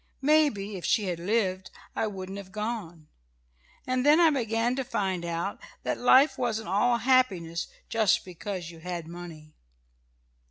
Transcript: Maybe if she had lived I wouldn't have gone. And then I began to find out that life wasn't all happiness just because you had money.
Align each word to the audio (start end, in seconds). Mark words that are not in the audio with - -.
Maybe 0.23 0.77
if 0.77 0.83
she 0.83 1.03
had 1.09 1.19
lived 1.19 1.69
I 1.95 2.07
wouldn't 2.07 2.39
have 2.39 2.51
gone. 2.51 3.07
And 3.85 4.03
then 4.03 4.19
I 4.19 4.31
began 4.31 4.75
to 4.77 4.83
find 4.83 5.23
out 5.23 5.61
that 5.83 5.99
life 5.99 6.39
wasn't 6.39 6.69
all 6.69 6.97
happiness 6.97 7.67
just 7.87 8.25
because 8.25 8.71
you 8.71 8.79
had 8.79 9.07
money. 9.07 9.53